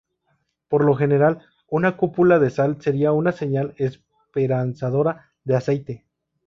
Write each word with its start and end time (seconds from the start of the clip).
Por 0.67 0.83
lo 0.83 0.95
general, 0.95 1.43
una 1.69 1.95
cúpula 1.95 2.39
de 2.39 2.49
sal 2.49 2.81
sería 2.81 3.11
una 3.11 3.33
señal 3.33 3.75
esperanzadora 3.77 5.29
de 5.43 5.55
aceite. 5.55 6.07